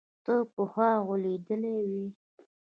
[0.25, 2.05] ته پخوا غولېدلى وي.